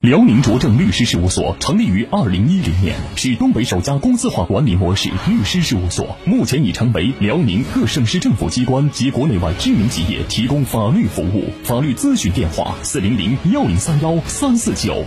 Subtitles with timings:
[0.00, 11.52] 辽宁卓正律师事务所成立于二零一零年，是东北首家公司化管理模式律师事务所，目前已成为辽宁各省市政府机关及国内外知名企业提供法律服务。
[11.64, 15.04] 法律咨询电话：四零零幺零三幺三四九。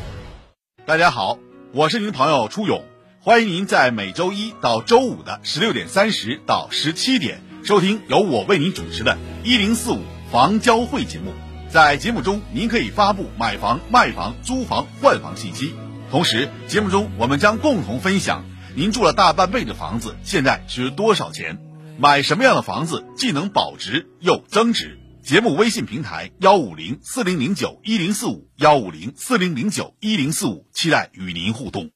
[0.85, 1.39] 大家好，
[1.73, 2.83] 我是您的朋友初勇，
[3.19, 11.33] 欢迎您在每周一到周五的十六点三十到十七点收听由我为您主持的“一零四五房交会”节目。
[11.73, 15.73] 在节目中，您可以发布买房、卖房、租房、换房信息。
[16.11, 18.45] 同时，节目中我们将共同分享
[18.75, 21.57] 您住了大半辈子房子现在值多少钱，
[21.97, 24.99] 买什么样的房子既能保值又增值。
[25.23, 31.89] 节目微信平台幺五零四零零九一零四五幺五零四零零九一零四五，期待与您互动。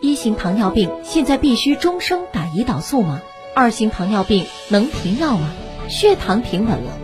[0.00, 3.20] 一型糖尿病现在必须终生打胰岛素吗？
[3.56, 5.50] 二型糖尿病能停药吗？
[5.88, 7.03] 血糖平稳了。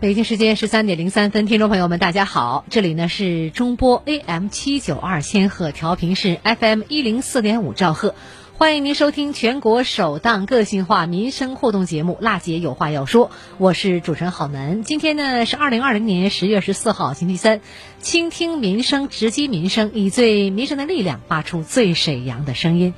[0.00, 8.14] 北京时间十三点零三分，听众朋友们，大家好，这里呢是中波 AM 七九二千赫，调频是 FM 一零四点五兆赫，
[8.56, 13.28] 欢迎您收听全国首档个性化民生互动节目《辣姐有话要说》，
[13.58, 14.84] 我是主持人郝楠。
[14.84, 17.60] 今天呢是二零二零年十月十四号，星期三，
[17.98, 22.94] 倾听民生，直击民生，以最民生的力量，发出最沈阳的声音。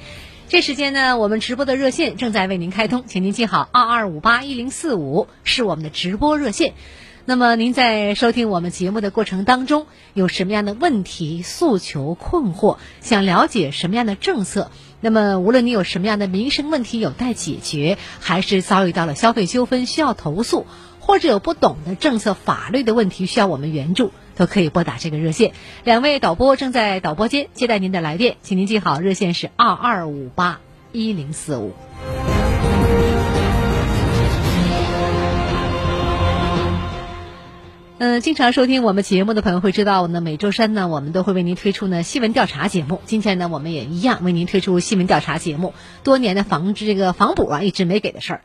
[0.52, 6.74] 这时间呢，我们直播的热线正在为您开通，请您记好，二二五八一零四五是我们的直播热线。
[7.24, 14.70] 那么您在收听我们节目的过程当中，有什么样的问题、诉求、困惑，想了解什么样的政策？
[15.00, 20.66] 那么无论你有什么样的民生问题有待解决，还是遭遇到了消费纠纷需要投诉，
[21.00, 24.12] 或者有不懂的政策、法律的问题需要我们援助。
[24.36, 25.52] 都可以拨打这个热线，
[25.84, 30.60] 两位导播正在导播间接待您的来电，请您记好，热线是二二五八
[30.92, 31.72] 一零四五。
[38.04, 43.00] 嗯，经常收听我们节目的朋友会知道，呢每周三呢，我们都会为您推出呢新闻调查节目。
[43.04, 45.72] 今天呢，我们也一样为您推出新闻调查节目。
[46.02, 48.40] 多年的防治这个防补啊，一直没给的事儿，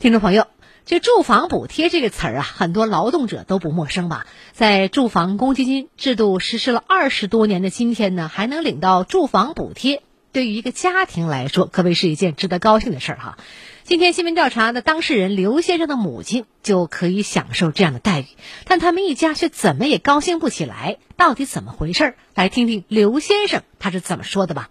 [0.00, 0.48] 听众朋友。
[0.86, 4.24] 这住房补贴这个词儿啊，很多劳动者都不陌生吧？
[4.52, 13.36] 在住房公积金制度实施了二十多年的今天呢，还能领到住房补贴，对于一个家庭来说，可谓是一件值得高兴的事儿哈。
[13.82, 18.26] 今天新闻调查的当事人刘先生的母亲就可以享受这样的待遇，
[18.68, 22.14] 但他们一家却怎么也高兴不起来，到底怎么回事儿？
[22.36, 24.70] 来听听刘先生他是怎么说的吧。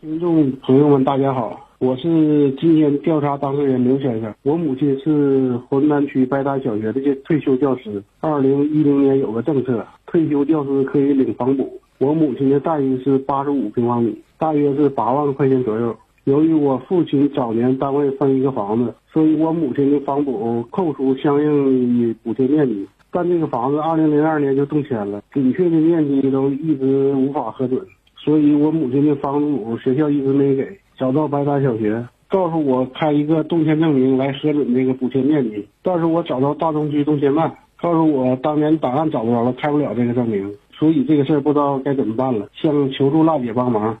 [0.00, 1.67] 听众朋友们，大家好。
[1.80, 8.02] 我是今天调查当事人刘先生，我母亲是浑南区白塔小学的退休教师。
[8.20, 11.80] 二零一零年有个政策，退休教师可以领房补。
[11.98, 15.96] 我母亲的待遇是八十五平方米，大约是八万块钱左右。
[16.24, 22.88] 由于我父亲早年单位分一个房子，所以我母亲的房补扣除相应的补贴面积。
[23.12, 27.80] 但这个房子二零零二年就动迁了，准确的面积都一直无法核准，
[28.16, 30.76] 所以我母亲的房补学校一直没给。
[30.98, 35.68] 找到白塔小学，告诉我开一个动迁证明来核准这个补贴面积。
[35.82, 43.98] 但是我找到大东区动迁办，告诉我当年档案找不着了，开不了这个证明，所以这个事儿不知道该怎么办了，向求助娜姐帮忙。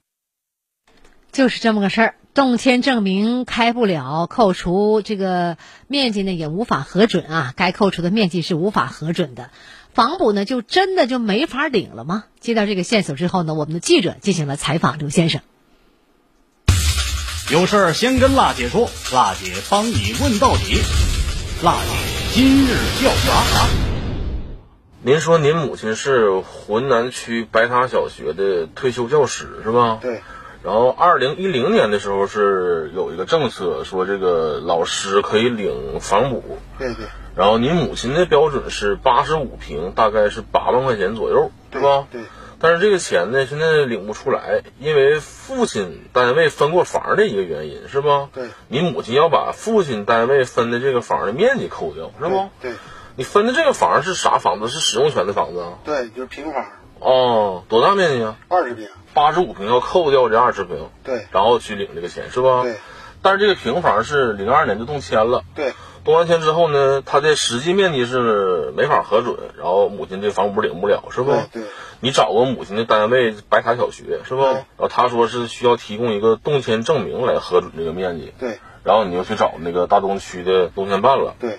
[1.30, 5.56] 就是这么个事儿，动迁证明开不了，扣除这个
[5.86, 9.50] 面积呢也无法核准啊，该扣除的面积是无法核准的，
[9.92, 12.24] 房补呢就真的就没法领了吗？
[12.40, 15.42] 接到这个线索之后呢，我们的记者进行了采访，刘先生。
[17.50, 20.82] 有事儿先跟辣姐说，辣姐帮你问到底。
[21.64, 23.66] 辣姐今日调查。
[25.02, 29.98] 您说您母亲是浑南区白塔小学的退休教师是吧？
[30.02, 30.20] 对。
[30.62, 36.58] 然后二零一零年的时候是有一个政策说这个老师可以领房补。
[36.78, 37.06] 对对。
[37.34, 42.08] 然后您母亲的标准是八十五平，大概是八万块钱左右，对吧？
[42.12, 42.20] 对。
[42.60, 48.28] 但是这个钱呢，现在领不出来，因为父亲单位分过房的一个原因，是不？
[48.34, 48.48] 对。
[48.68, 52.48] 你母亲要把父亲单位分的这个房的面积扣掉，是不？
[52.60, 52.72] 对。
[53.16, 54.68] 你分的这个房是啥房子？
[54.68, 55.78] 是使用权的房子啊？
[55.84, 56.66] 对，就是平房。
[57.00, 58.36] 哦，多大面积啊？
[58.48, 58.88] 二十平。
[59.14, 60.90] 八十五平要扣掉这二十平。
[61.04, 61.26] 对。
[61.30, 62.62] 然后去领这个钱，是吧？
[62.62, 62.76] 对。
[63.22, 65.44] 但是这个平房是零二年就动迁了。
[65.54, 65.74] 对。
[66.08, 71.32] 动完迁之后呢，他的实际面积是没法核准，然后母亲这房屋领不了，是不？
[71.52, 71.64] 对。
[72.00, 74.40] 你找个母亲的单位白塔小学是不？
[74.42, 78.32] 然后他说是需要提供一个动迁证明来核准这个面积。
[78.40, 78.58] 对。
[78.84, 81.34] 然后你就去找那个大东区的动迁办了。
[81.38, 81.58] 对。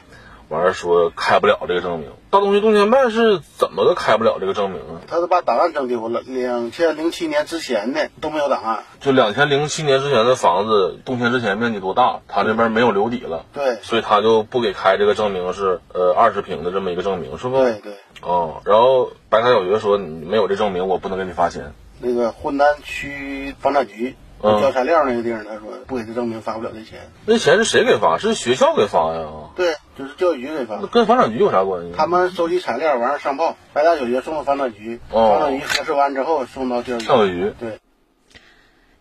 [0.49, 2.09] 完了说开不了这个证明。
[2.31, 5.01] 大东区动迁办是怎么个开不了这个证明啊？
[5.07, 8.83] 他是把档案整丢了，两千零七年之前的都没有档案。
[8.99, 12.19] 就两千零七年之前的房子动迁之前面积多大？
[12.27, 13.45] 他这边没有留底了。
[13.53, 13.77] 对。
[13.81, 17.57] 所以他就不给开这个证明，是呃二十平的这么一个证明，是不？
[17.57, 17.93] 对对。
[18.21, 21.73] 哦，然后白塔小学说你没有这证明，我不能给你发钱。
[21.99, 27.09] 那个浑南区房产局交材料那个地方，他说不给这证明发不了这钱。
[27.25, 28.17] 那钱是谁给发？
[28.17, 29.27] 是学校给发呀？
[29.55, 30.77] 对，就是教育局给发。
[30.77, 31.91] 那跟房产局有啥关系？
[31.95, 37.05] 他们收集材料完了上报，白塔小学送到房产局，房产局核实完之后送到教育局。
[37.05, 37.79] 教育局对。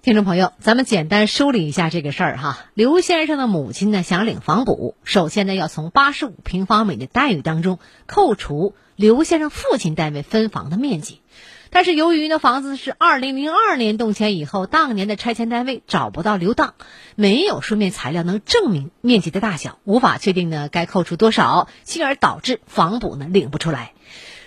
[0.00, 2.58] 听众朋友，咱们简单梳理一下这个事儿哈。
[2.74, 11.20] 刘先生的母亲呢想领房补，首先呢要从八十五平方米的待遇当中扣除刘先生父亲单位分房的面积，
[11.70, 16.74] 但是由于呢房子是二零零二年动迁以后，当年的拆迁单位找不到留档，
[17.16, 23.92] 没有书面材料能证明面积的大小，无法确定呢该扣除多少，进而导致房补呢领不出来。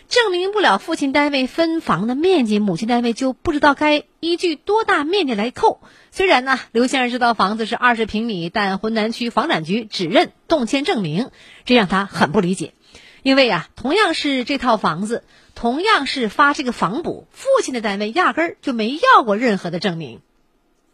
[0.07, 5.79] 证明不了父亲单位分房的面积，母亲单位就不知道该依据多大面积来扣。
[6.11, 11.29] 虽然呢，刘先生知道房子是二十平米，但浑南区房产局只认动迁证明，
[11.63, 12.73] 这让他很不理解。
[13.23, 15.23] 因为啊，同样是这套房子，
[15.61, 20.19] 同样是发这个房补，父亲的单位压根儿就没要过任何的证明。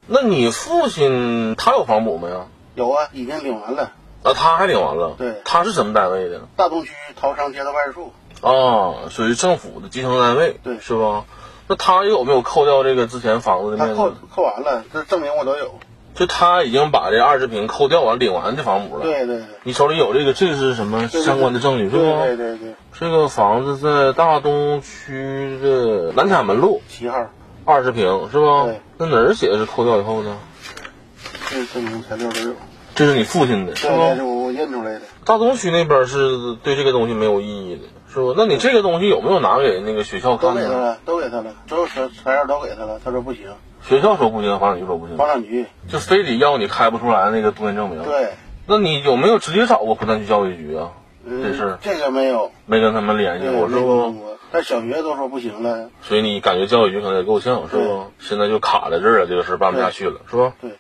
[0.07, 2.49] 那你父亲他有房补没有？
[2.75, 3.93] 有啊，已经领完了。
[4.23, 5.15] 啊，他还领完了？
[5.17, 5.41] 对。
[5.45, 6.41] 他是什么单位的？
[6.57, 8.11] 大东区陶商街道办事处。
[8.41, 11.23] 啊，属于政府的基层单位，对，是吧？
[11.69, 13.93] 那他有没有扣掉这个之前房子的面积？
[13.95, 15.79] 他扣扣完了，这证明我都有。
[16.17, 19.03] 就他已经把这二十平扣掉完，领完这房补了。
[19.03, 19.43] 对对。
[19.61, 21.91] 你手里有这个，这是什么相关的证据？
[21.91, 22.25] 是吧？
[22.25, 22.73] 对对对。
[22.99, 27.29] 这个房子在大东区的南塔门路七号，
[27.65, 28.63] 二十平是吧？
[28.65, 28.81] 对。
[28.97, 30.35] 那哪儿写的是扣掉以后呢？
[31.49, 32.55] 这证明材料都有。
[32.95, 34.15] 这是你父亲的，是吧？
[34.15, 35.01] 是我我印出来的。
[35.23, 37.83] 大东区那边是对这个东西没有异议的。
[38.11, 38.33] 是不？
[38.35, 40.61] 那你这个东西有没有拿给那个学校看呢？
[40.61, 42.99] 都给他了，都给他了，所有材材料都给他了。
[43.05, 43.43] 他说不行。
[43.81, 45.17] 学校说不行，房产局说不行。
[45.17, 48.03] 房产局就非得要你开不出来那个动迁证明。
[48.03, 48.29] 对。
[48.65, 50.91] 那你有没有直接找过湖南区教育局啊？
[51.25, 54.15] 这事这个没有，没跟他们联系过，是不？
[54.49, 55.89] 但小学都说不行了。
[56.01, 58.11] 所以你感觉教育局可能也够呛，是不？
[58.19, 60.53] 现在就卡在这儿了，这个事办不下去了，是吧？
[60.61, 60.71] 对。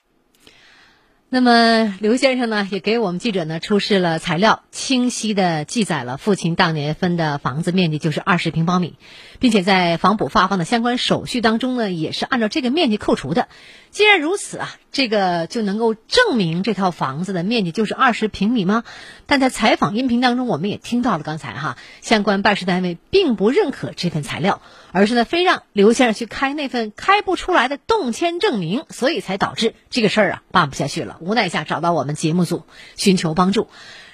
[1.29, 8.95] 那么刘先生呢，也给我们记者呢出示了材料，清晰的记载了父亲当年分的房子面积就是二十平方米，
[9.39, 13.49] 并且在房补发放的相关手续当中呢，也是按照这个面积扣除的。
[13.97, 18.83] 既然如此啊，这个就能够证明这套房子的面积就是二十平米吗？
[19.25, 24.61] 但在采访音频当中，我们也听到了刚才哈，相关办事单位并不认可这份材料，
[24.91, 31.17] 而是呢非让刘先生去开那份开不出来的动迁证明，所以才导致这个事儿啊办不下去了。
[31.19, 32.65] 无奈下找到我们节目组
[32.97, 33.67] 寻求帮助，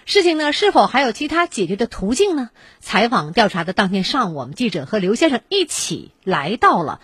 [0.05, 2.51] 事情呢是否还有其他解决的途径呢？
[2.79, 7.01] 采访调查的当天上午，我们记者和刘先生一起来到了。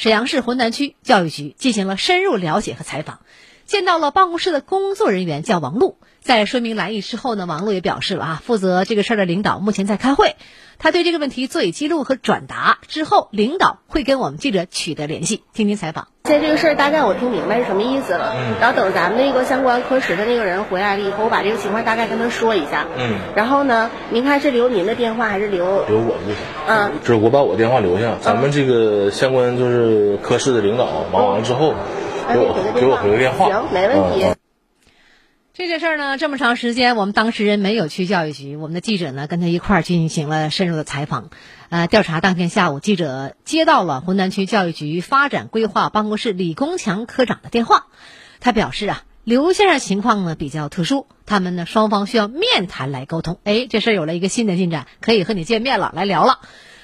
[0.00, 3.20] 沈阳市浑南区教育局进行了深入了解和采访，
[3.66, 5.98] 见到了办公室的工作人员，叫王璐。
[6.20, 10.36] 在说明来意之后呢，王璐也表示了啊，负责这个事儿的领导目前在开会，
[10.78, 15.42] 他对这个问题做以记录和转达，之后领导会跟我们记者取得联系。
[15.54, 16.08] 听听采访。
[16.24, 22.86] 现在这个事儿大概我听明白是什么意思了，嗯然后等咱们那个相关科室的那个人回来了以后，我把这个情况大概跟他说一下。
[22.98, 25.86] 嗯，然后呢，您看是留您的电话还是留？
[25.86, 26.42] 留我的就行。
[26.68, 31.74] 嗯，就是我把我电话留下，咱们这个相关就是科室的领导忙完了之后，
[32.28, 33.46] 给我给我回个电话。
[33.46, 34.24] 行，没问题。
[34.24, 34.36] 嗯
[35.60, 41.28] 这件事儿呢，这么长时间，我们当事人没有去教育局，我们的记者呢跟他一块儿进行了深入的采访。
[41.68, 47.88] 呃，调查当天下午，记者接到了浑南区教育局发展规划办公室李工强科长的电话，
[48.40, 53.38] 他表示啊，刘先生情况呢比较特殊，他们呢双方需要面谈来沟通。
[53.44, 56.40] 哎，这事儿有了一个新的进展，可以和你见面了，来聊了。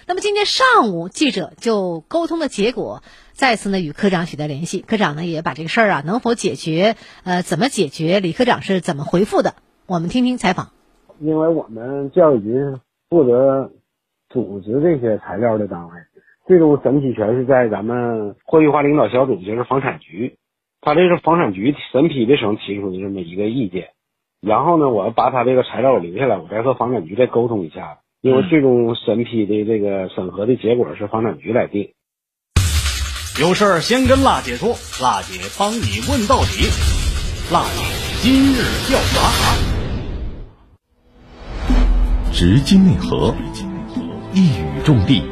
[0.06, 3.02] 那么今天上午，记者就沟通的结果，
[3.36, 4.80] 再次呢与科长取得联系。
[4.80, 9.54] 科长呢也把这个事儿啊能否解决，呃，怎么解决，李科长是怎么回复的？
[9.86, 10.72] 我们听听采访。
[11.20, 12.54] 因为我们教育局
[13.10, 13.70] 负责
[14.30, 15.92] 组织这些材料的单位，
[16.46, 20.36] 最终审批权是在咱们货币化领导小组，就是房产局。
[20.80, 23.88] 他这是房产局审批的时候提出的这么一个意见，
[24.40, 31.90] 然后呢，我把他这个材料留下来，我再和房产局再沟通一下，因为最终审批的这个审核的结果是房产局来定。
[33.38, 36.70] 有事儿先跟辣姐说，辣姐帮你问到底。
[37.52, 37.82] 辣姐
[38.22, 39.30] 今日调查，
[42.32, 43.34] 直击内核，
[44.32, 45.22] 一语中的，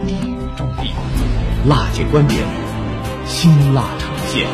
[1.67, 2.47] 辣姐观点，
[3.27, 4.47] 辛辣呈现。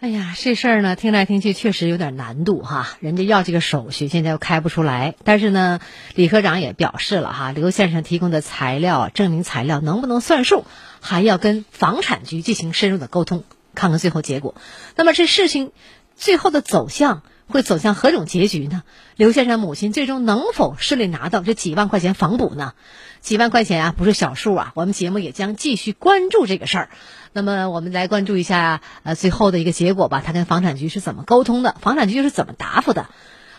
[0.00, 2.88] 哎呀，这事儿呢，听来听去确实有点难度哈。
[3.00, 5.14] 人家要这个手续，现在又开不出来。
[5.24, 5.78] 但是呢，
[6.14, 10.64] 李科长也表示了哈，刘先生提供的材料、证明材料能不能算数，
[11.02, 13.44] 还要跟房产局进行深入的沟通，
[13.74, 14.54] 看看最后结果。
[14.96, 15.72] 那么这事情
[16.16, 18.84] 最后的走向会走向何种结局呢？
[19.16, 22.72] 刘先生母亲最终能否顺利拿到这几万块钱房补呢？
[23.20, 24.72] 几万块钱啊，不是小数啊！
[24.74, 26.90] 我们节目也将继续关注这个事儿。
[27.32, 30.22] 那么，我们来关注一下呃最后的一个结果吧。
[30.24, 31.76] 他跟房产局是怎么沟通的？
[31.80, 33.08] 房产局又是怎么答复的？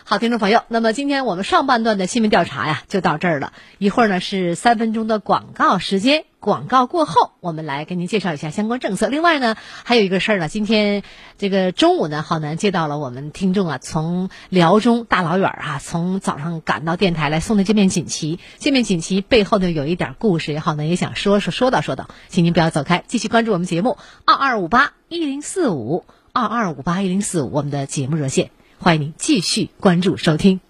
[0.06, 3.54] 好，听众朋友，那么今天我们上半段的新闻调查呀，就到这儿了。
[3.78, 9.06] 一会儿呢是三分钟的广告时间，广告过后，我们来给您介绍一下相关政策。
[9.06, 11.02] 另外呢，还有一个事儿呢，今天
[11.38, 18.38] 这个中午呢，浩南接到了我们听众啊，从辽中大老远啊，从早上赶到电台来送的这面锦旗。
[18.58, 23.96] 这面锦旗背后呢有一点故事，浩南也想说说说道说道，请您不要走开，继续关注我们节目
[24.26, 28.50] 二二五八一零四五二二五八一零四五我们的节目热线。
[28.84, 30.60] 欢迎您继续关注收听。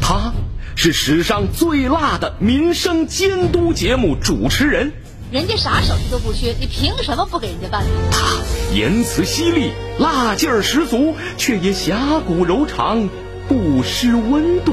[0.00, 0.32] 他
[0.74, 4.94] 是史上最辣的民生监督节目主持人，
[5.30, 8.42] 人家啥手续都不缺，你凭什么不给人家办他？
[8.74, 13.10] 言辞犀利，辣劲儿十足，却也侠骨柔肠，
[13.46, 14.72] 不失温度。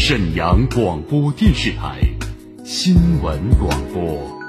[0.00, 1.98] 沈阳广播电视台
[2.64, 4.40] 新闻广播。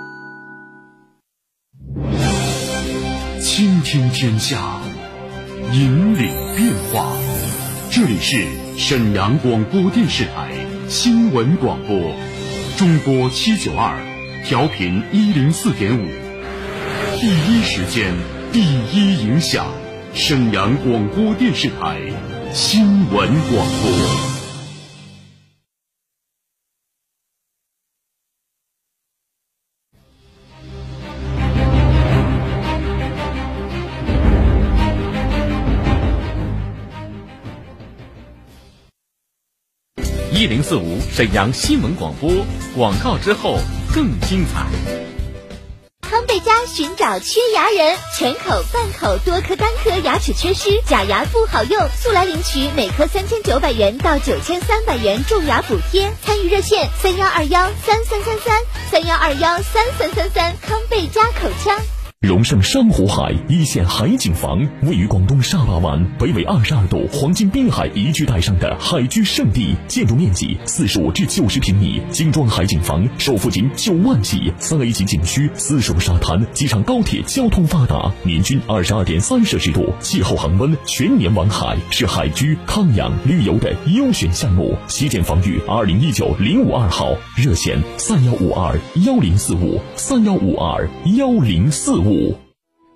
[3.41, 4.79] 倾听天下，
[5.74, 7.12] 引领变化。
[7.91, 8.46] 这里是
[8.77, 10.53] 沈阳广播电视台
[10.88, 12.13] 新闻广播，
[12.77, 14.00] 中波七九二，
[14.46, 16.08] 调频一零四点五，
[17.20, 18.13] 第一时间，
[18.53, 18.62] 第
[18.94, 19.65] 一影响。
[20.13, 22.00] 沈阳广播电视台
[22.53, 24.38] 新闻广播。
[40.70, 42.30] 四五沈阳新闻广播，
[42.76, 43.58] 广告之后
[43.92, 44.68] 更精彩。
[46.08, 56.12] 康贝佳寻找缺牙人，全口、半口、多颗、单颗牙齿缺失，假牙不好用，速来领取每颗三千九百元到九千三百元种牙补贴。
[56.24, 58.62] 参与热线三幺二幺三三三三
[58.92, 61.80] 三幺二幺三三三三，康贝佳口腔。
[62.28, 84.78] 荣盛珊瑚海一线海景房位于广东沙巴湾北纬二十二度黄金滨海宜居带上的海居胜地，建筑面积四十五至九十平米，精装海景房首付仅九万起，三 A 级景区，私属沙滩，机场高铁交通发达，年均二十二点三摄氏度，气候恒温，全年玩海，是海居康养旅游的优选项目。
[84.90, 90.86] 西建房域二零一九零五二号，热线三幺五二幺零四五三幺五二
[91.16, 92.09] 幺零四五。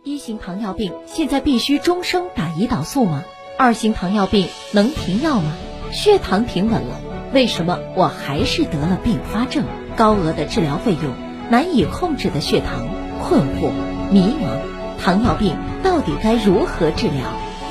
[0.03, 3.23] 一型糖尿病现在必须终生打胰岛素吗？
[3.57, 5.53] 二型糖尿病能停药吗？
[5.91, 6.99] 血糖平稳了，
[7.33, 9.65] 为什么我还是得了并发症？
[9.95, 11.13] 高额的治疗费用，
[11.49, 12.87] 难以控制的血糖，
[13.21, 13.69] 困惑、
[14.11, 17.21] 迷茫，糖尿病到底该如何治疗？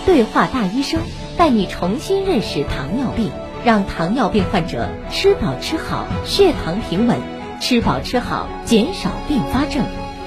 [0.06, 1.00] 对话大医生，
[1.36, 3.30] 带你重新认识糖尿病，
[3.64, 7.18] 让糖尿病患者吃饱吃好，血糖平稳，
[7.60, 9.84] 吃饱吃好，减少并发症。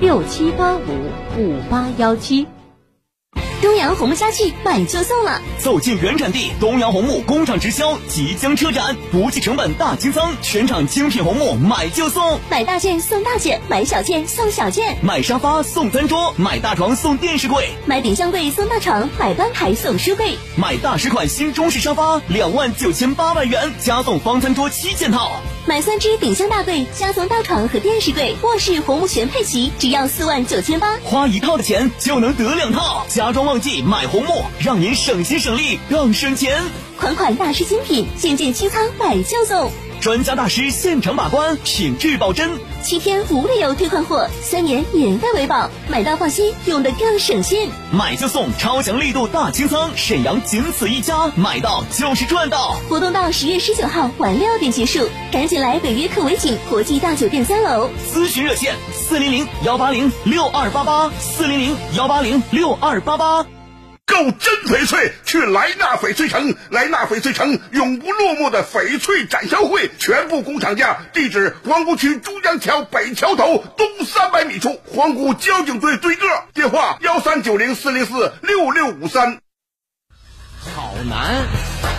[0.00, 0.80] 六七八五
[1.38, 2.46] 五八幺七，
[3.62, 25.40] 东阳红木家具买就送了，走进原产地东阳红木工厂直销即将车展，不计成本大清仓，全场精品红木买就送，买大件送大件，买小件送小件，买沙发送餐桌，买大床送电视柜，买顶箱柜送大床，买单台送书柜，买大师款新中式沙发两万九千八百元，加送方餐桌七件套。
[25.66, 30.98] 买三只顶箱大柜，加送大床和电视柜，卧室红木全配齐，只要四万九千八。
[31.02, 36.62] 花一套的钱就能得两套，家装旺季买红木，让您省心省力更省钱。
[36.98, 39.72] 款款大师精品，件件清仓买就送。
[40.04, 47.70] 专家大师现场把关，品质保真，七天无理由退换货，三年免费维保，买到放心，用的更省心。
[47.90, 52.76] 买就送，超强力度大清仓，沈阳仅此一家，买到就是赚到。
[52.86, 57.88] 活动到十月十九号晚六点结束，赶紧来北约克维景国际大酒店三楼。
[58.12, 63.46] 咨询热线：四零零幺八零六二八八，四零零幺八零六二八八。
[64.06, 66.54] 购真翡翠，去莱纳翡翠城。
[66.70, 70.98] 莱纳翡翠城永不落幕的翡翠展销会，全部工厂价。
[71.12, 76.26] 地址：皇姑区珠江桥北桥头东三百米处，皇姑交警队对个。
[76.52, 79.38] 电话：幺三九零四零四六六五三。
[80.76, 81.46] 好男，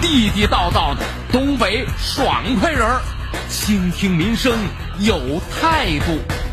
[0.02, 3.02] 地地道道的东北爽快人儿，
[3.50, 4.54] 倾听民生
[5.00, 6.45] 有态度。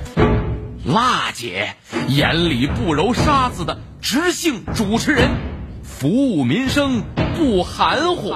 [0.85, 1.77] 辣姐
[2.09, 5.31] 眼里不揉沙子的直性主持人，
[5.85, 7.05] 服务民生
[7.37, 8.31] 不含糊。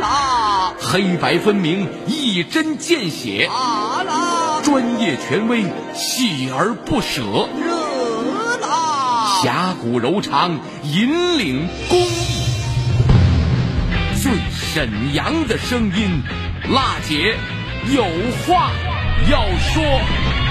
[0.00, 3.50] 辣，黑白分明，一针见血。
[3.52, 5.64] 辣辣，专业权威，
[5.94, 7.22] 锲而不舍。
[7.60, 12.46] 热辣，侠骨柔肠，引领公益。
[14.22, 16.22] 最沈阳的声音，
[16.72, 17.36] 辣姐
[17.94, 18.02] 有
[18.46, 18.70] 话
[19.30, 20.45] 要说。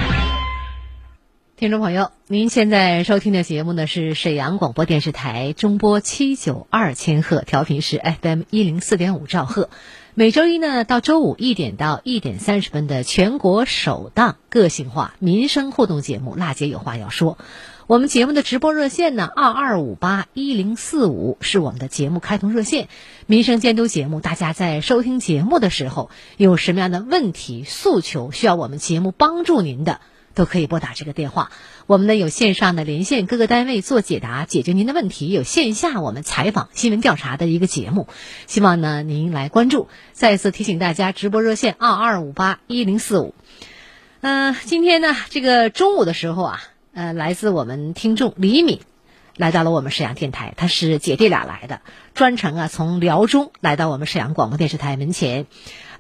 [1.58, 9.70] 听众朋友，您现在收听的节目呢是沈阳广播电视台中波七九二千赫，调频是 FM 一零四点五兆赫。
[10.16, 17.38] 每周一呢到周五一点到一点三十分的全国首档个性化民生互动节目《辣姐有话要说》。
[17.88, 22.90] 我们节目的直播热线呢二二五八一零四五是我们的节目开通热线。
[23.28, 30.02] 民生监督节目，大家在收听节目的时候有什么样的问题诉求需要我们节目帮助您的？
[30.36, 31.50] 都可以拨打这个电话，
[31.88, 38.08] 我们呢有线上的连线各个单位做解答，解决您的问题；有线下我们采访、新闻调查的一个节目，
[38.46, 39.88] 希望呢您来关注。
[40.12, 43.34] 再次提醒大家，直播热线二二五八一零四五。
[44.22, 46.62] 嗯，今天呢这个中午的时候啊，
[46.94, 48.82] 呃，来自我们听众李敏
[49.38, 51.82] 来到了我们沈阳电台，他是姐弟俩来的，
[52.14, 55.46] 专程啊从辽中来到我们沈阳广播电视台门前。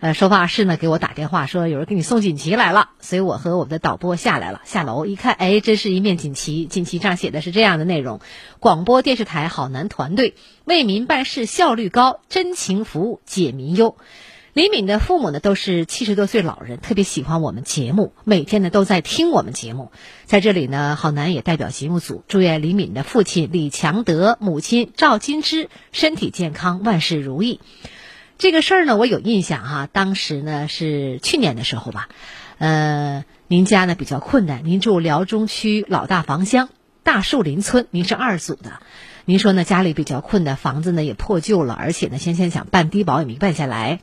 [0.05, 4.61] 呃，收发室呢给我打电话说有人给你送锦旗来了，所以我和我们的导播下来了。
[4.63, 8.19] 下楼一看，哎，真是一面锦旗，锦旗上写的是这样的内容：
[8.59, 13.97] 广播电视台好男团队为民办事效率高，真情服务解民忧。
[14.53, 19.91] 李敏的父母呢都是七十多岁老人，特别喜欢我们节目，每天呢都在听我们节目。
[20.25, 27.59] 在这里呢，郝楠也代表节目组祝愿李敏的父亲李强德、母亲赵金枝身体健康，万事如意。
[28.38, 32.10] 这个事儿呢，我有印象哈，当时呢是去年的时候吧，
[32.58, 36.69] 呃，您家呢比较困难，您住辽中区老大房乡
[37.04, 38.82] 大树林村，您是二组的。
[39.28, 39.63] 您说呢？
[39.63, 44.00] 家里比较困难，房子呢也破旧了，而且呢，先先想办低保也没办下来，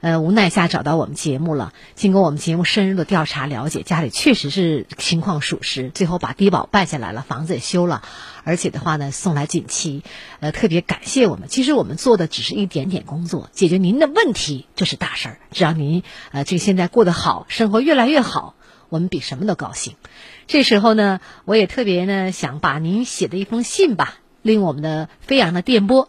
[0.00, 1.72] 呃，无奈下找到我们节目了。
[1.94, 8.02] 经过我们节目深入的调查了解，家里确实是情况属实，最后把低保办下来了，房子也修了，
[8.44, 10.02] 而且的话呢，送来锦旗，
[10.40, 11.48] 呃，特别感谢我们。
[11.48, 15.38] 其实我们做的只是一点点工作，解决您的问题这是大事儿。
[15.50, 18.54] 只要您呃这现在过得好，生活越来越好，
[18.88, 19.96] 我们比什么都高兴。
[20.46, 24.16] 这时候呢，我也特别呢想把您写的一封信吧。
[24.42, 26.08] 利用我们的飞扬的电波，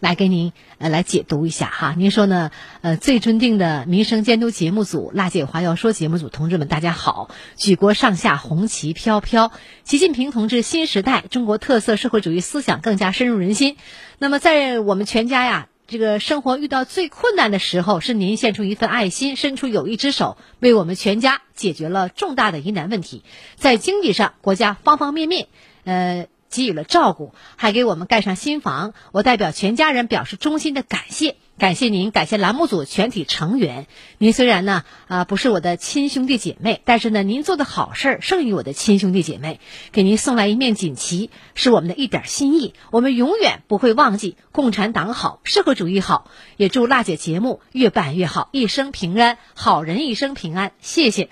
[0.00, 1.94] 来给您呃来解读一下哈。
[1.96, 2.50] 您说呢？
[2.82, 7.30] 呃，最尊敬的民生监督节目组、辣姐话要说节目组同志们，大家好！
[7.56, 9.52] 举国上下红旗飘飘，
[9.84, 13.76] 习近平同志新时代中国特色社会主义思想更加深入人心。
[14.18, 23.22] 那么，在我们全家呀，这个生活遇到最困难的时候，是您献出一份爱心，伸出友谊之手，为我们全家解决了重大的疑难问题。
[23.56, 25.48] 在经济上，国家方方面面，
[25.84, 26.26] 呃。
[26.54, 28.94] 给予了照顾，还给我们盖上新房。
[29.10, 33.88] 我代表全家人表示衷心的感谢，感谢您，感谢栏目组全体成员。
[34.18, 39.58] 您虽然呢啊不是我的亲兄弟姐妹，但是呢您做的好事儿胜于我的亲兄弟姐妹。
[39.90, 42.74] 给您送来一面锦旗，是我们的一点心意。
[42.92, 46.30] 我们永远不会忘记共产党好，社会主义好。
[46.56, 50.70] 也祝辣姐节目越办越好，一生平安，好人一生平安。
[50.80, 51.30] 谢谢。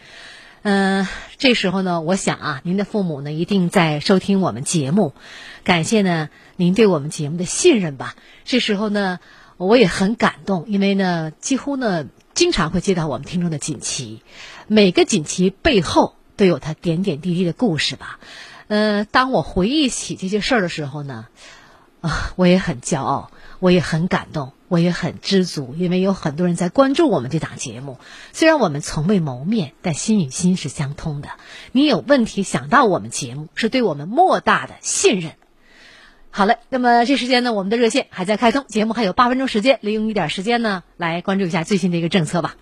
[0.64, 5.12] 嗯，这时候呢，我想啊，您的父母呢一定在收听我们节目，
[5.64, 8.14] 感谢呢您对我们节目的信任吧。
[8.44, 9.18] 这时候呢，
[9.56, 14.22] 我也很感动，因为呢，几乎呢经常会接到我们听众的锦旗，
[14.68, 18.20] 每个锦旗背后都有他点点滴滴的故事吧。
[18.68, 21.26] 呃，当我回忆起这些事儿的时候呢，
[22.02, 24.52] 啊，我也很骄傲，我也很感动。
[24.72, 27.98] 我也很知足，因为有很多人在关注我们这档节目。
[28.32, 31.28] 虽然我们从未谋面，但心与心是相通的。
[31.72, 35.32] 你有问题想到我们节目，是对我们莫大的信任。
[36.30, 42.56] 好嘞，那么这时间呢，我们的热线还在开通，节目还有八分钟时间，利用一点时间呢，来关注一下最新的一个政策吧。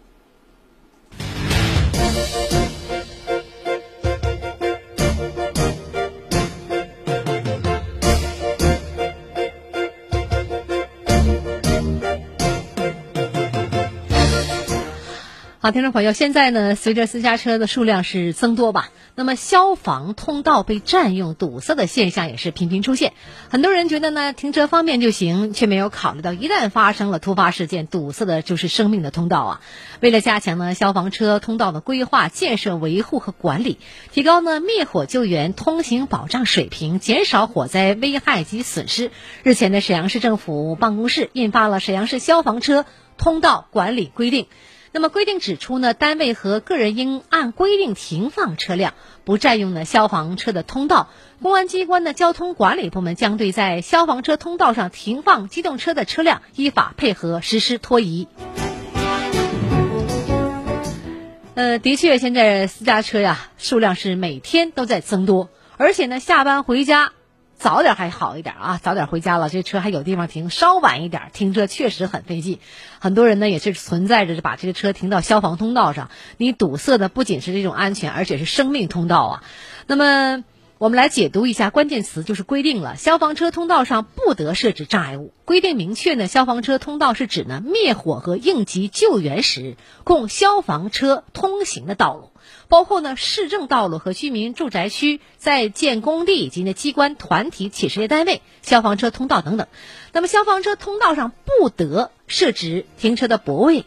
[15.62, 23.12] 好，听众朋友，现在呢，随着私家车的数量是增多吧，那么消防通道被占用、堵塞的现象也是频频出现。
[23.50, 29.60] 很多人觉得呢，停车方便就行，却没有考虑到一旦发生了突发事件，堵塞的就是生命的通道啊。
[30.00, 33.76] 为了加强呢消防车通道的规划、建设、维护和管理，
[34.12, 39.10] 提高呢灭火救援通行保障水平，减少火灾危害及损失，
[39.42, 42.86] 日前呢，沈阳市政府办公室印发了《沈阳市消防车
[43.18, 44.44] 通道管理规定》。
[44.92, 51.08] 那么规定指出呢，单位和个人应按规定停放车辆，不占用呢消防车的通道。
[51.40, 58.26] 公安机关的交通管理部门将对在消防车通道上停放机动车的车辆依法配合实施拖移。
[61.54, 67.12] 呃，的确，现在私家车呀数量是每天都在增多，而且呢下班回家。
[67.60, 70.50] 早点还好一点啊，早点回家了，这车还有地方停。
[70.50, 72.58] 稍晚一点停车确实很费劲，
[72.98, 76.10] 很多人呢也是存在着把这个车停到消防通道上。
[76.38, 79.44] 你堵塞的不仅是这种安全，而且是生命通道啊。
[79.86, 80.42] 那么。
[80.80, 85.34] 我们来解读一下关键词，就是规定了消防车通道上不得设置障碍物。
[85.44, 92.29] 规定明确呢，消防车通道是指呢灭火和应急救援时供消防车通行的道路，
[92.70, 99.66] 包括呢市政道路和居民住宅区、在建工地以及呢机关团体企事业单位消防车通道等等。
[100.12, 103.84] 那么消防车通道上不得设置停车的泊位、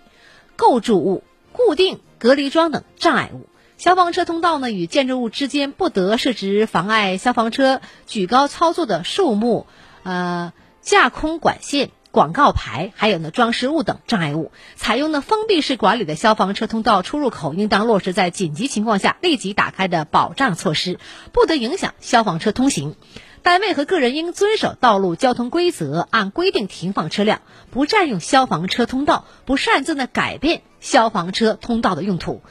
[0.55, 3.47] 构筑物、固定隔离桩等障碍物。
[3.77, 9.65] 消防车通道呢，与建筑物之间不得设置妨碍消防车举高操作的树木、
[10.03, 14.51] 呃架空管线、广告牌，还有呢装饰物等障碍物。
[14.75, 20.99] 采用呢封闭式管理的消防车通道出入口，应当落实在紧急情况下立即打开的保障措施，
[21.31, 22.95] 不得影响消防车通行。
[23.41, 32.43] 单位和个人应遵守道路交通规则，按规定停放车辆，不占用消防车通道，不擅自呢改变消防车通道的用途。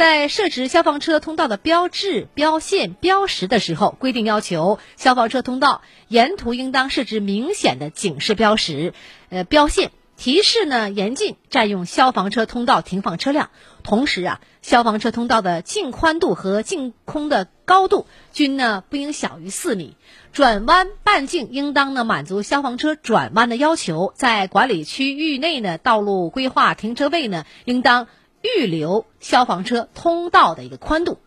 [0.00, 8.94] 在设置消防车通道的标志、标线、标识的时候，规定要求消防车通道沿途应当设置明显的警示标识、
[9.28, 13.50] 呃标线，提示呢严禁占用消防车通道停放车辆，
[13.82, 19.98] 同时啊，消防车通道的净宽度和净空的高度均呢不应小于四米，
[20.32, 28.08] 转弯半径应当呢满足消防车转弯的要求，在管理区域内呢道路规划停车位呢应当
[28.42, 31.18] 预留消防车通道的一个宽度。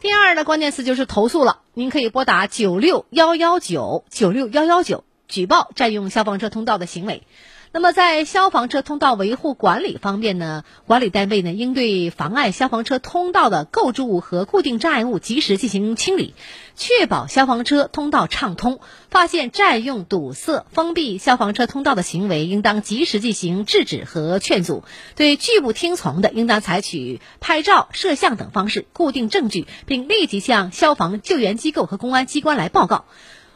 [0.00, 7.22] 第二呢关键词就是投诉了，您可以拨打九六幺幺九九六幺幺九举报占用消防车通道的行为。
[7.74, 16.34] 那么在消防车通道维护管理方面呢，管理单位呢应对妨碍消防车通道的构筑物和固定障碍物及时进行清理，
[16.76, 18.80] 确保消防车通道畅通。
[19.08, 24.84] 发现占用、堵塞、封闭消防车通道的行为，应当及时进行制止和劝阻。
[25.16, 33.06] 对拒不听从的，应当采取拍照、摄像等方式固定证据，并立即向消防救援机构和公安机关来报告。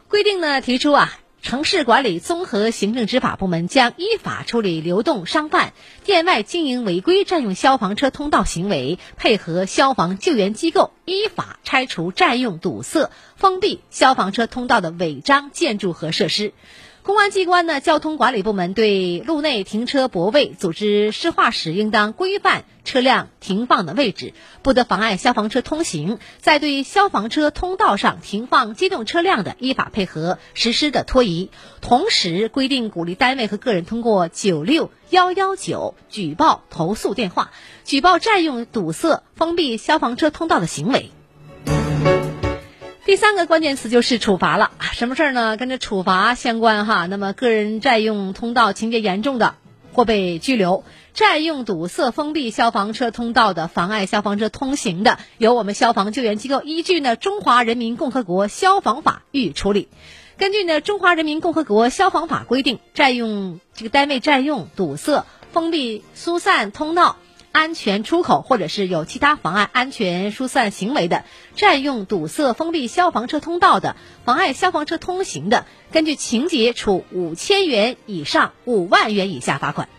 [0.07, 1.19] 规定呢提出啊。
[1.41, 5.71] 城市管理综合行政执法部门将依法处理流动商贩
[6.03, 16.53] 店外经营违规占用消防车通道行为，配合消防救援机构依法拆除占用、堵塞、封闭消防车通道的违章建筑和设施。
[17.07, 26.19] 公安机关呢，交通管理部门对路内停车泊位组织施划时，应当规范车辆停放的位置，不得妨碍消防车通行。
[26.39, 31.49] 在对消防车通道上停放机动车辆的，依法配合实施的拖移。
[31.79, 37.51] 同时规定，鼓励单位和个人通过九六幺幺九举报投诉电话，
[37.85, 41.11] 举报占用、堵塞、封闭消防车通道的行为。
[43.07, 45.55] 第三个关键词就是处罚了，什么事儿呢？
[45.55, 47.05] 跟着处罚相关哈。
[47.05, 49.55] 那么，个人占用通道情节严重的，
[49.93, 59.87] 或被拘留；占用、堵塞、封闭消防车通道的，妨碍消防车通行的，由我们消防救援机构依据呢《中华人民共和国消防法》予以处理。
[60.37, 67.15] 根据呢《中华人民共和国消防法》规定，占用这个单位占用、堵塞、封闭疏散通道。
[67.57, 71.23] 安全出口，或者是有其他妨碍安全疏散行为的，
[71.55, 79.89] 占用、堵塞、封闭消防车通道的，妨碍消防车通行的，根据情节处五千元以上五万元以下罚款。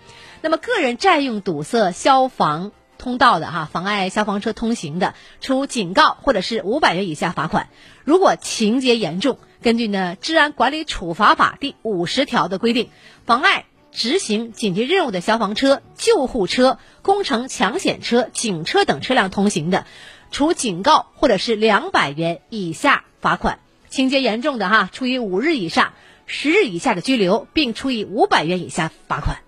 [0.41, 7.71] 那么，个人占用、堵塞消防通道的，哈，妨碍消防车通行的，处警告或者是五百元以下罚款。
[8.05, 12.89] 如果情节严重，根据呢《治安管理处罚法》第五十条的规定，
[13.27, 13.65] 妨碍。
[13.99, 19.87] 执行紧急任务的消防车、救护车、工程抢险车、警车等车辆通行的，
[20.31, 23.59] 处警告或者是两百元以下罚款；
[23.89, 25.95] 情节严重的哈，处以五日以上
[26.27, 29.39] 十日以下的拘留，并处以五百元以下罚款。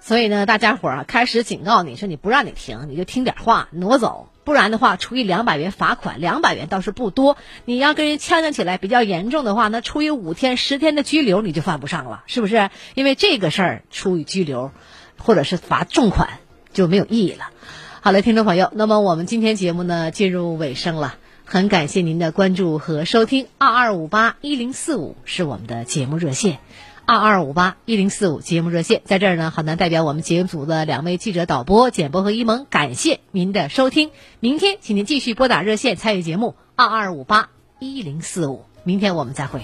[0.00, 4.28] 所以呢，大家伙儿啊，开始警告你说你不让你停，你就听点话，挪走。
[4.48, 7.36] 不然的话，处以两百元罚款，两百元倒是不多。
[7.66, 12.70] 你要跟人呛呛起来比较严重的话，那处以五天、十天的拘留你就犯不上了，是不是？
[12.94, 14.72] 因为这个事儿处以拘留，
[15.18, 16.38] 或者是罚重款
[16.72, 17.50] 就没有意义了。
[18.00, 23.48] 好了，听众朋友，那么我们今天节目呢进入尾声了，很感谢您的关注和收听。
[23.58, 26.58] 二二五八一零四五是我们的节目热线。
[27.08, 34.10] 二二五八一零四五节目热线，在这儿呢，好男代表我们节目组的两位记者、导播简波和一萌，感谢您的收听。
[34.40, 38.66] 明天，请您继续拨打热线参与节目二二五八一零四五。
[38.84, 39.62] 明天我们再会。